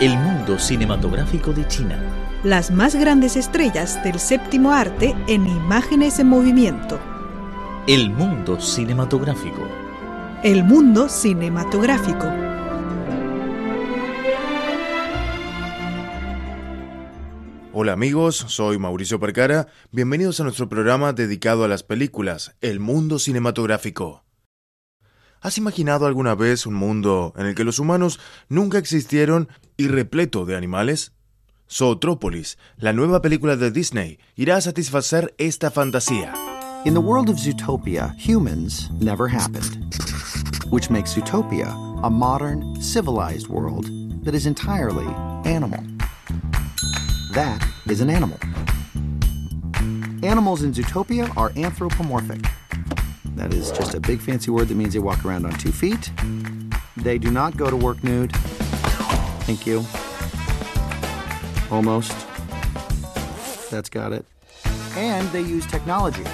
El 0.00 0.18
mundo 0.18 0.58
cinematográfico 0.58 1.52
de 1.52 1.68
China. 1.68 1.96
Las 2.42 2.72
más 2.72 2.96
grandes 2.96 3.36
estrellas 3.36 4.02
del 4.02 4.18
séptimo 4.18 4.72
arte 4.72 5.14
en 5.28 5.46
imágenes 5.46 6.18
en 6.18 6.26
movimiento. 6.26 6.98
El 7.86 8.10
mundo 8.10 8.60
cinematográfico. 8.60 9.62
El 10.42 10.64
mundo 10.64 11.08
cinematográfico. 11.08 12.26
Hola 17.72 17.92
amigos, 17.92 18.36
soy 18.48 18.78
Mauricio 18.78 19.20
Percara. 19.20 19.68
Bienvenidos 19.92 20.40
a 20.40 20.42
nuestro 20.42 20.68
programa 20.68 21.12
dedicado 21.12 21.62
a 21.62 21.68
las 21.68 21.84
películas, 21.84 22.56
El 22.60 22.80
mundo 22.80 23.20
cinematográfico. 23.20 24.23
¿Has 25.44 25.58
imaginado 25.58 26.06
alguna 26.06 26.34
vez 26.34 26.64
un 26.64 26.72
mundo 26.72 27.34
en 27.36 27.44
el 27.44 27.54
que 27.54 27.64
los 27.64 27.78
humanos 27.78 28.18
nunca 28.48 28.78
existieron 28.78 29.50
y 29.76 29.88
repleto 29.88 30.46
de 30.46 30.56
animales? 30.56 31.12
Zootrópolis, 31.70 32.56
la 32.78 32.94
nueva 32.94 33.20
película 33.20 33.54
de 33.54 33.70
Disney, 33.70 34.18
irá 34.36 34.56
a 34.56 34.62
satisfacer 34.62 35.34
esta 35.36 35.70
fantasía. 35.70 36.32
In 36.86 36.94
the 36.94 37.00
world 37.00 37.28
of 37.28 37.36
Zootopia, 37.36 38.14
humans 38.16 38.88
never 39.02 39.28
happened, 39.28 39.76
which 40.70 40.88
makes 40.88 41.14
Zootopia 41.14 41.68
a 42.02 42.08
modern, 42.08 42.80
civilized 42.80 43.48
world 43.48 43.84
that 44.24 44.34
is 44.34 44.46
entirely 44.46 45.04
animal. 45.44 45.84
That 47.34 47.62
is 47.90 48.00
an 48.00 48.08
animal. 48.08 48.38
Animals 50.22 50.62
in 50.62 50.72
Zootopia 50.72 51.30
are 51.36 51.52
anthropomorphic. 51.54 52.40
That 53.34 53.52
is 53.52 53.72
just 53.72 53.94
a 53.94 54.00
big 54.00 54.20
fancy 54.20 54.50
word 54.50 54.68
that 54.68 54.76
means 54.76 54.92
they 54.94 55.00
walk 55.00 55.24
around 55.24 55.44
on 55.44 55.52
two 55.58 55.72
feet. 55.72 56.10
They 56.96 57.18
do 57.18 57.30
not 57.30 57.56
go 57.56 57.68
to 57.68 57.76
work 57.76 58.02
nude. 58.04 58.32
Thank 59.46 59.66
you. 59.66 59.84
Almost. 61.70 62.14
That's 63.70 63.88
got 63.88 64.12
it. 64.12 64.24
And 64.96 65.28
they 65.28 65.40
use 65.40 65.66
technology. 65.66 66.24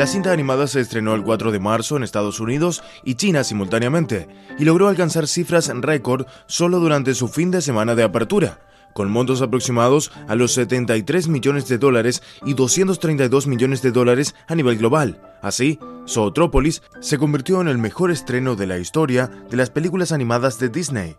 La 0.00 0.06
cinta 0.06 0.32
animada 0.32 0.66
se 0.66 0.80
estrenó 0.80 1.14
el 1.14 1.22
4 1.22 1.52
de 1.52 1.58
marzo 1.58 1.94
en 1.94 2.02
Estados 2.02 2.40
Unidos 2.40 2.82
y 3.04 3.16
China 3.16 3.44
simultáneamente, 3.44 4.28
y 4.58 4.64
logró 4.64 4.88
alcanzar 4.88 5.28
cifras 5.28 5.68
récord 5.68 6.24
solo 6.46 6.80
durante 6.80 7.12
su 7.12 7.28
fin 7.28 7.50
de 7.50 7.60
semana 7.60 7.94
de 7.94 8.02
apertura, 8.02 8.60
con 8.94 9.10
montos 9.10 9.42
aproximados 9.42 10.10
a 10.26 10.36
los 10.36 10.54
73 10.54 11.28
millones 11.28 11.68
de 11.68 11.76
dólares 11.76 12.22
y 12.46 12.54
232 12.54 13.46
millones 13.46 13.82
de 13.82 13.90
dólares 13.90 14.34
a 14.48 14.54
nivel 14.54 14.78
global. 14.78 15.20
Así, 15.42 15.78
Zootrópolis 16.08 16.80
se 17.00 17.18
convirtió 17.18 17.60
en 17.60 17.68
el 17.68 17.76
mejor 17.76 18.10
estreno 18.10 18.56
de 18.56 18.68
la 18.68 18.78
historia 18.78 19.30
de 19.50 19.58
las 19.58 19.68
películas 19.68 20.12
animadas 20.12 20.58
de 20.58 20.70
Disney 20.70 21.18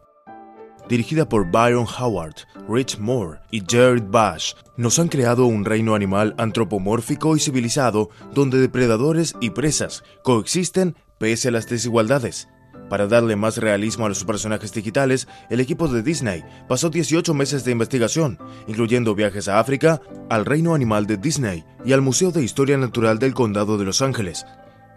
dirigida 0.92 1.28
por 1.28 1.50
Byron 1.50 1.86
Howard, 2.00 2.36
Rich 2.67 3.00
Moore 3.00 3.40
y 3.52 3.62
Jared 3.67 4.04
Bash, 4.09 4.54
nos 4.78 5.00
han 5.00 5.08
creado 5.08 5.45
un 5.45 5.66
reino 5.66 5.95
animal 5.95 6.36
antropomórfico 6.38 7.36
y 7.36 7.40
civilizado 7.40 8.09
donde 8.34 8.59
depredadores 8.59 9.36
y 9.42 9.50
presas 9.50 10.03
coexisten 10.23 10.95
pese 11.18 11.50
a 11.50 11.52
las 11.52 11.68
desigualdades. 11.68 12.48
Para 12.90 13.08
darle 13.08 13.36
más 13.36 13.58
realismo 13.58 14.06
a 14.06 14.09
los 14.09 14.26
personajes 14.26 14.73
digitales, 14.73 15.28
el 15.50 15.62
equipo 15.62 15.88
de 15.88 16.03
Disney 16.03 16.44
pasó 16.68 16.90
18 16.90 17.34
meses 17.34 17.64
de 17.64 17.72
investigación, 17.72 18.38
incluyendo 18.68 19.16
viajes 19.16 19.48
a 19.48 19.59
África, 19.59 20.02
al 20.30 20.46
reino 20.46 20.75
animal 20.75 21.08
de 21.08 21.18
Disney 21.18 21.64
y 21.86 21.94
al 21.94 22.02
Museo 22.02 22.31
de 22.31 22.44
Historia 22.44 22.78
Natural 22.78 23.18
del 23.18 23.34
Condado 23.34 23.78
de 23.78 23.86
Los 23.86 24.02
Ángeles. 24.02 24.46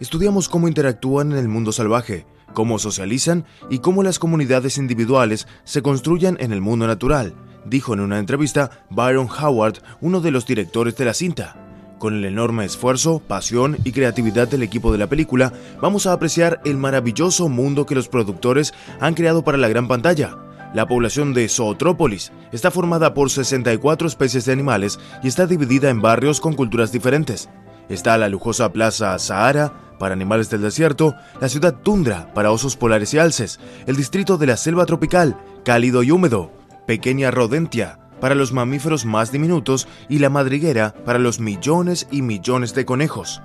Estudiamos 0.01 0.49
cómo 0.49 0.67
interactúan 0.67 1.31
en 1.33 1.39
el 1.39 1.49
mundo 1.49 1.71
salvaje, 1.71 2.27
cómo 2.53 2.79
socializan 2.79 3.45
y 3.71 3.79
cómo 3.79 4.03
las 4.03 4.19
comunidades 4.19 4.79
individuales 4.79 5.47
se 5.65 5.83
construyen 5.83 6.37
en 6.41 6.53
el 6.53 6.61
mundo 6.61 6.87
natural, 6.87 7.35
dijo 7.65 7.95
en 7.95 8.01
una 8.01 8.19
entrevista 8.19 8.85
Byron 8.91 9.29
Howard, 9.29 9.79
uno 10.01 10.21
de 10.21 10.31
los 10.31 10.47
directores 10.47 10.97
de 10.97 11.05
la 11.05 11.15
cinta. 11.15 11.57
Con 11.99 12.15
el 12.15 12.25
enorme 12.25 12.65
esfuerzo, 12.65 13.21
pasión 13.21 13.79
y 13.85 13.93
creatividad 13.93 14.49
del 14.49 14.63
equipo 14.63 14.93
de 14.93 14.99
la 14.99 15.07
película, 15.07 15.53
vamos 15.81 16.07
a 16.07 16.13
apreciar 16.13 16.61
el 16.65 16.77
maravilloso 16.77 17.49
mundo 17.49 17.87
que 17.87 17.95
los 17.95 18.09
productores 18.09 18.75
han 19.01 19.15
creado 19.15 19.43
para 19.43 19.59
la 19.59 19.69
gran 19.69 19.89
pantalla. 19.89 20.37
La 20.75 20.87
población 20.87 21.33
de 21.35 21.49
Zootrópolis 21.49 22.33
está 22.51 22.71
formada 22.71 23.15
por 23.15 23.31
64 23.31 24.09
especies 24.09 24.45
de 24.45 24.53
animales 24.53 24.99
y 25.23 25.29
está 25.29 25.47
dividida 25.47 25.89
en 25.89 26.03
barrios 26.03 26.41
con 26.41 26.55
culturas 26.55 26.91
diferentes. 26.91 27.49
Está 27.89 28.19
la 28.19 28.29
lujosa 28.29 28.73
Plaza 28.73 29.17
Sahara, 29.19 29.73
para 29.99 30.15
animales 30.15 30.51
del 30.51 30.63
desierto, 30.63 31.15
la 31.41 31.49
ciudad 31.49 31.75
Tundra 31.75 32.33
para 32.35 32.51
osos 32.51 32.77
polares 32.77 33.15
y 33.15 33.19
alces, 33.19 33.61
el 33.87 33.97
distrito 33.97 34.39
de 34.39 34.47
la 34.47 34.57
selva 34.57 34.87
tropical, 34.87 35.37
cálido 35.65 36.03
y 36.03 36.11
húmedo, 36.11 36.53
pequeña 36.87 37.31
Rodentia 37.31 37.99
para 38.21 38.35
los 38.35 38.53
mamíferos 38.53 39.05
más 39.05 39.33
diminutos 39.33 39.87
y 40.09 40.19
la 40.19 40.31
madriguera 40.31 40.95
para 41.05 41.19
los 41.19 41.41
millones 41.41 42.07
y 42.11 42.23
millones 42.23 42.75
de 42.75 42.85
conejos. 42.85 43.43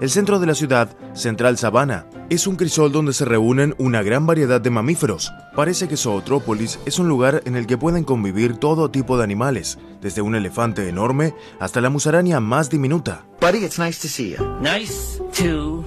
El 0.00 0.10
centro 0.10 0.40
de 0.40 0.46
la 0.46 0.54
ciudad, 0.54 0.88
Central 1.12 1.58
Sabana, 1.58 2.06
es 2.30 2.46
un 2.46 2.56
crisol 2.56 2.92
donde 2.92 3.12
se 3.12 3.24
reúnen 3.24 3.74
una 3.78 4.02
gran 4.02 4.26
variedad 4.26 4.60
de 4.60 4.70
mamíferos. 4.70 5.30
Parece 5.54 5.86
que 5.86 5.96
Zootrópolis 5.96 6.80
es 6.86 6.98
un 6.98 7.08
lugar 7.08 7.42
en 7.44 7.56
el 7.56 7.66
que 7.66 7.76
pueden 7.78 8.04
convivir 8.04 8.56
todo 8.56 8.90
tipo 8.90 9.18
de 9.18 9.24
animales, 9.24 9.78
desde 10.00 10.22
un 10.22 10.34
elefante 10.34 10.88
enorme 10.88 11.34
hasta 11.60 11.80
la 11.80 11.90
musaraña 11.90 12.40
más 12.40 12.70
diminuta. 12.70 13.26
Buddy, 13.40 13.64
it's 13.64 13.78
nice 13.78 14.00
to 14.00 14.08
see 14.08 14.30
you. 14.30 14.44
Nice 14.60 15.20
to 15.34 15.84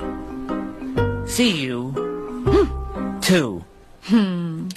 see 1.25 1.61
you. 1.61 1.93
Too. 3.21 3.63
Hmm. 4.03 4.67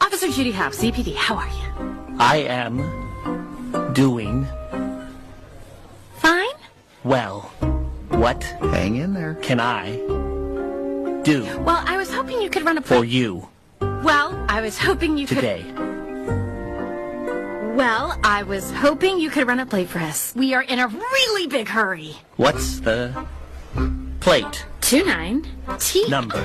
Officer 0.00 0.30
Judy 0.30 0.52
Hobbs, 0.52 0.78
CPD, 0.78 1.14
how 1.14 1.34
are 1.36 1.48
you? 1.48 2.16
I 2.18 2.36
am 2.38 3.92
doing 3.92 4.46
Fine? 6.16 6.46
well. 7.04 7.40
What 8.08 8.42
Hang 8.42 8.96
in 8.96 9.14
there. 9.14 9.34
can 9.36 9.60
I 9.60 9.96
do 11.22 11.42
Well, 11.60 11.82
I 11.86 11.96
was 11.96 12.10
hoping 12.12 12.40
you 12.42 12.50
could 12.50 12.64
run 12.64 12.76
a 12.78 12.82
for 12.82 12.98
play. 12.98 13.06
you 13.08 13.48
Well, 13.80 14.44
I 14.48 14.60
was 14.62 14.76
hoping 14.78 15.16
you 15.18 15.26
could. 15.26 15.36
today? 15.36 15.64
Well, 17.74 18.18
I 18.24 18.42
was 18.42 18.70
hoping 18.72 19.18
you 19.20 19.30
could 19.30 19.46
run 19.46 19.60
a 19.60 19.66
play 19.66 19.84
for 19.86 19.98
us. 20.00 20.34
We 20.36 20.52
are 20.54 20.62
in 20.62 20.78
a 20.78 20.88
really 20.88 21.46
big 21.46 21.68
hurry. 21.68 22.14
What's 22.36 22.80
the 22.80 23.26
plate 24.20 24.58
Two 24.80 25.02
nine 25.04 25.42
T. 25.78 26.08
number? 26.08 26.40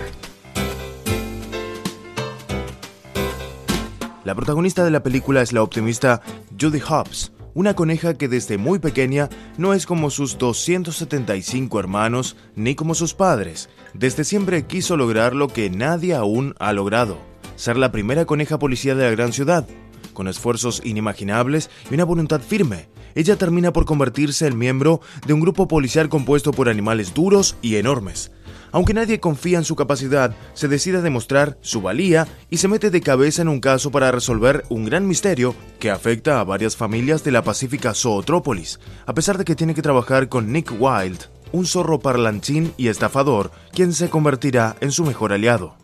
La 4.23 4.33
protagonista 4.33 4.83
de 4.83 4.91
la 4.91 5.03
película 5.03 5.41
es 5.41 5.53
la 5.53 5.61
optimista 5.61 6.21
Judy 6.59 6.79
Hobbs, 6.79 7.31
una 7.53 7.75
coneja 7.75 8.15
que 8.15 8.27
desde 8.27 8.57
muy 8.57 8.79
pequeña 8.79 9.29
no 9.57 9.73
es 9.73 9.85
como 9.85 10.09
sus 10.09 10.37
275 10.37 11.79
hermanos 11.79 12.35
ni 12.55 12.75
como 12.75 12.95
sus 12.95 13.13
padres. 13.13 13.69
Desde 13.93 14.23
siempre 14.23 14.65
quiso 14.65 14.97
lograr 14.97 15.35
lo 15.35 15.49
que 15.49 15.69
nadie 15.69 16.15
aún 16.15 16.55
ha 16.59 16.73
logrado, 16.73 17.17
ser 17.55 17.77
la 17.77 17.91
primera 17.91 18.25
coneja 18.25 18.57
policía 18.57 18.95
de 18.95 19.03
la 19.03 19.11
gran 19.11 19.33
ciudad. 19.33 19.67
Con 20.13 20.27
esfuerzos 20.27 20.81
inimaginables 20.85 21.69
y 21.91 21.93
una 21.93 22.05
voluntad 22.05 22.39
firme, 22.39 22.87
ella 23.15 23.37
termina 23.37 23.73
por 23.73 23.85
convertirse 23.85 24.45
en 24.45 24.57
miembro 24.57 25.01
de 25.25 25.33
un 25.33 25.39
grupo 25.39 25.67
policial 25.67 26.09
compuesto 26.09 26.51
por 26.51 26.69
animales 26.69 27.13
duros 27.13 27.55
y 27.61 27.77
enormes. 27.77 28.31
Aunque 28.71 28.93
nadie 28.93 29.21
confía 29.21 29.57
en 29.57 29.63
su 29.63 29.77
capacidad, 29.77 30.35
se 30.53 30.67
decide 30.67 30.97
a 30.97 31.01
demostrar 31.01 31.57
su 31.61 31.81
valía 31.81 32.27
y 32.49 32.57
se 32.57 32.67
mete 32.67 32.89
de 32.89 32.99
cabeza 32.99 33.41
en 33.41 33.47
un 33.47 33.61
caso 33.61 33.89
para 33.89 34.11
resolver 34.11 34.65
un 34.67 34.83
gran 34.83 35.07
misterio 35.07 35.55
que 35.79 35.89
afecta 35.89 36.41
a 36.41 36.43
varias 36.43 36.75
familias 36.75 37.23
de 37.23 37.31
la 37.31 37.41
pacífica 37.41 37.93
Zootrópolis, 37.93 38.81
a 39.05 39.13
pesar 39.13 39.37
de 39.37 39.45
que 39.45 39.55
tiene 39.55 39.75
que 39.75 39.81
trabajar 39.81 40.27
con 40.27 40.51
Nick 40.51 40.73
Wilde, 40.77 41.25
un 41.53 41.65
zorro 41.65 41.99
parlanchín 41.99 42.73
y 42.75 42.89
estafador, 42.89 43.51
quien 43.71 43.93
se 43.93 44.09
convertirá 44.09 44.75
en 44.81 44.91
su 44.91 45.05
mejor 45.05 45.31
aliado. 45.31 45.77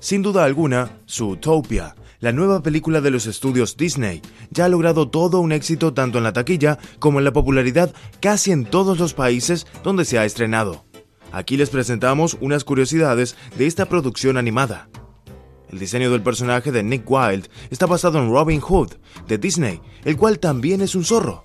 Sin 0.00 0.22
duda 0.22 0.44
alguna, 0.44 0.98
Zootopia, 1.08 1.94
la 2.20 2.32
nueva 2.32 2.62
película 2.62 3.00
de 3.00 3.10
los 3.10 3.26
estudios 3.26 3.76
Disney, 3.76 4.22
ya 4.50 4.64
ha 4.64 4.68
logrado 4.68 5.08
todo 5.08 5.40
un 5.40 5.52
éxito 5.52 5.94
tanto 5.94 6.18
en 6.18 6.24
la 6.24 6.32
taquilla 6.32 6.78
como 6.98 7.18
en 7.18 7.24
la 7.24 7.32
popularidad 7.32 7.94
casi 8.20 8.50
en 8.50 8.64
todos 8.64 8.98
los 8.98 9.14
países 9.14 9.66
donde 9.84 10.04
se 10.04 10.18
ha 10.18 10.24
estrenado. 10.24 10.84
Aquí 11.30 11.56
les 11.56 11.70
presentamos 11.70 12.36
unas 12.40 12.64
curiosidades 12.64 13.36
de 13.56 13.66
esta 13.66 13.86
producción 13.86 14.36
animada. 14.36 14.88
El 15.70 15.78
diseño 15.78 16.10
del 16.10 16.22
personaje 16.22 16.72
de 16.72 16.82
Nick 16.82 17.08
Wilde 17.08 17.48
está 17.70 17.86
basado 17.86 18.18
en 18.18 18.30
Robin 18.30 18.60
Hood, 18.60 18.94
de 19.26 19.38
Disney, 19.38 19.80
el 20.04 20.16
cual 20.16 20.38
también 20.38 20.80
es 20.80 20.94
un 20.94 21.04
zorro. 21.04 21.44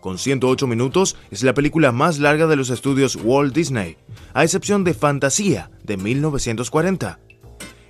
Con 0.00 0.18
108 0.18 0.66
minutos, 0.66 1.16
es 1.30 1.44
la 1.44 1.54
película 1.54 1.92
más 1.92 2.18
larga 2.18 2.46
de 2.46 2.56
los 2.56 2.68
estudios 2.68 3.16
Walt 3.16 3.54
Disney, 3.54 3.96
a 4.34 4.44
excepción 4.44 4.84
de 4.84 4.92
Fantasía, 4.92 5.70
de 5.82 5.96
1940. 5.96 7.20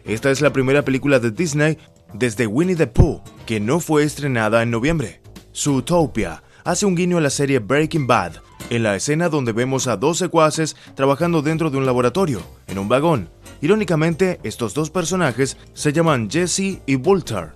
Esta 0.05 0.31
es 0.31 0.43
la 0.43 0.53
primera 0.53 0.85
película 0.85 1.19
de 1.19 1.31
Disney 1.31 1.79
desde 2.15 2.47
Winnie 2.47 2.77
the 2.77 2.87
Pooh 2.87 3.21
que 3.45 3.61
no 3.61 3.81
fue 3.81 4.05
estrenada 4.05 4.63
en 4.63 4.71
noviembre. 4.71 5.21
Zootopia 5.55 6.43
hace 6.65 6.87
un 6.87 6.95
guiño 6.95 7.19
a 7.19 7.21
la 7.21 7.31
serie 7.31 7.59
Breaking 7.59 8.07
Bad, 8.07 8.37
en 8.71 8.83
la 8.83 8.97
escena 8.97 9.29
donde 9.29 9.53
vemos 9.53 9.87
a 9.87 9.97
dos 9.97 10.17
secuaces 10.19 10.77
trabajando 10.95 11.43
dentro 11.43 11.71
de 11.71 11.77
un 11.77 11.87
laboratorio, 11.87 12.41
en 12.67 12.79
un 12.79 12.89
vagón. 12.89 13.29
Irónicamente, 13.61 14.41
estos 14.43 14.75
dos 14.75 14.91
personajes 14.91 15.57
se 15.75 15.93
llaman 15.93 16.31
Jesse 16.31 16.81
y 16.87 16.97
Voltaire. 16.97 17.53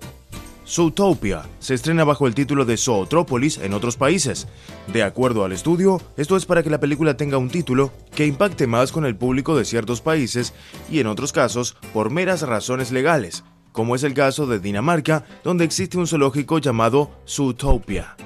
Zootopia 0.67 1.41
se 1.57 1.73
estrena 1.73 2.03
bajo 2.03 2.27
el 2.27 2.35
título 2.35 2.63
de 2.63 2.77
Zootrópolis 2.77 3.57
en 3.57 3.73
otros 3.73 3.97
países. 3.97 4.47
De 4.93 5.01
acuerdo 5.01 5.43
al 5.43 5.51
estudio, 5.51 5.99
esto 6.15 6.37
es 6.37 6.45
para 6.45 6.61
que 6.61 6.69
la 6.69 6.79
película 6.79 7.17
tenga 7.17 7.39
un 7.39 7.49
título 7.49 7.91
que 8.13 8.27
impacte 8.27 8.67
más 8.67 8.91
con 8.91 9.03
el 9.05 9.15
público 9.15 9.57
de 9.57 9.65
ciertos 9.65 10.01
países 10.01 10.53
y 10.91 10.99
en 10.99 11.07
otros 11.07 11.33
casos 11.33 11.75
por 11.91 12.11
meras 12.11 12.43
razones 12.43 12.91
legales, 12.91 13.43
como 13.79 13.95
es 13.95 14.03
el 14.03 14.13
caso 14.13 14.45
de 14.45 14.59
Dinamarca, 14.59 15.23
donde 15.41 15.63
existe 15.63 15.97
un 15.97 16.05
zoológico 16.05 16.57
llamado 16.59 17.11
Zootopia. 17.25 18.17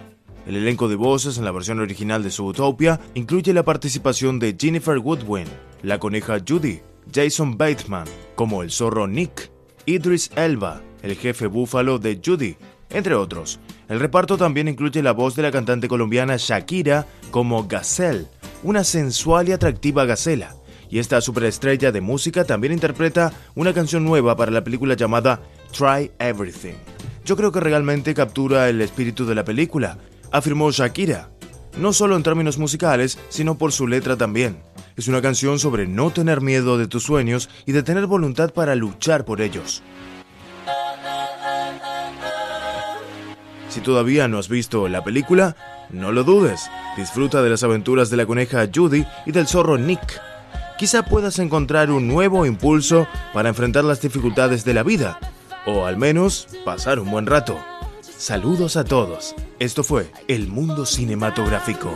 El 0.47 0.55
elenco 0.55 0.87
de 0.89 0.95
voces 0.95 1.37
en 1.37 1.45
la 1.45 1.51
versión 1.51 1.79
original 1.79 2.23
de 2.23 2.31
Zootopia 2.31 2.99
incluye 3.13 3.53
la 3.53 3.61
participación 3.61 4.39
de 4.39 4.55
Jennifer 4.59 4.97
Woodwin, 4.97 5.45
la 5.83 5.99
coneja 5.99 6.39
Judy, 6.39 6.81
Jason 7.13 7.55
Bateman 7.55 8.07
como 8.33 8.63
el 8.63 8.71
zorro 8.71 9.05
Nick, 9.05 9.51
Idris 9.85 10.31
Elba, 10.35 10.81
el 11.03 11.15
jefe 11.15 11.45
búfalo 11.45 11.99
de 11.99 12.19
Judy, 12.25 12.57
entre 12.89 13.13
otros. 13.13 13.59
El 13.89 13.99
reparto 13.99 14.37
también 14.37 14.67
incluye 14.67 15.03
la 15.03 15.11
voz 15.11 15.35
de 15.35 15.43
la 15.43 15.51
cantante 15.51 15.87
colombiana 15.87 16.35
Shakira 16.35 17.05
como 17.29 17.67
Gazelle, 17.67 18.25
una 18.63 18.83
sensual 18.83 19.49
y 19.49 19.51
atractiva 19.51 20.05
gacela. 20.05 20.55
Y 20.93 20.99
esta 20.99 21.21
superestrella 21.21 21.91
de 21.91 22.01
música 22.01 22.43
también 22.43 22.71
interpreta 22.71 23.33
una 23.55 23.73
canción 23.73 24.05
nueva 24.05 24.35
para 24.35 24.51
la 24.51 24.63
película 24.63 24.93
llamada 24.93 25.41
Try 25.75 26.11
Everything. 26.19 26.75
Yo 27.25 27.35
creo 27.35 27.51
que 27.51 27.59
realmente 27.59 28.13
captura 28.13 28.69
el 28.69 28.79
espíritu 28.79 29.25
de 29.25 29.33
la 29.33 29.43
película, 29.43 29.97
afirmó 30.31 30.69
Shakira, 30.69 31.31
no 31.79 31.93
solo 31.93 32.15
en 32.15 32.21
términos 32.21 32.59
musicales, 32.59 33.17
sino 33.29 33.57
por 33.57 33.71
su 33.71 33.87
letra 33.87 34.17
también. 34.17 34.61
Es 34.95 35.07
una 35.07 35.19
canción 35.19 35.57
sobre 35.57 35.87
no 35.87 36.11
tener 36.11 36.41
miedo 36.41 36.77
de 36.77 36.85
tus 36.85 37.01
sueños 37.01 37.49
y 37.65 37.71
de 37.71 37.81
tener 37.81 38.05
voluntad 38.05 38.53
para 38.53 38.75
luchar 38.75 39.25
por 39.25 39.41
ellos. 39.41 39.81
Si 43.69 43.81
todavía 43.81 44.27
no 44.27 44.37
has 44.37 44.47
visto 44.47 44.87
la 44.87 45.03
película, 45.03 45.55
no 45.89 46.11
lo 46.11 46.23
dudes. 46.23 46.69
Disfruta 46.97 47.41
de 47.41 47.49
las 47.49 47.63
aventuras 47.63 48.11
de 48.11 48.17
la 48.17 48.27
coneja 48.27 48.69
Judy 48.71 49.07
y 49.25 49.31
del 49.31 49.47
zorro 49.47 49.79
Nick. 49.79 50.21
Quizá 50.77 51.03
puedas 51.03 51.39
encontrar 51.39 51.91
un 51.91 52.07
nuevo 52.07 52.45
impulso 52.45 53.07
para 53.33 53.49
enfrentar 53.49 53.83
las 53.83 54.01
dificultades 54.01 54.65
de 54.65 54.73
la 54.73 54.83
vida, 54.83 55.19
o 55.65 55.85
al 55.85 55.97
menos 55.97 56.47
pasar 56.65 56.99
un 56.99 57.11
buen 57.11 57.25
rato. 57.25 57.57
Saludos 58.01 58.75
a 58.75 58.83
todos. 58.83 59.35
Esto 59.59 59.83
fue 59.83 60.11
El 60.27 60.47
Mundo 60.47 60.85
Cinematográfico. 60.85 61.93